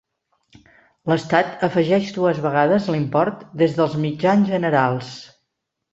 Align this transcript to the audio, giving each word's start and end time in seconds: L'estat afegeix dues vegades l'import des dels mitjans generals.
L'estat 1.11 1.51
afegeix 1.67 2.09
dues 2.17 2.41
vegades 2.45 2.89
l'import 2.95 3.45
des 3.63 3.77
dels 3.81 3.95
mitjans 4.07 4.55
generals. 4.55 5.13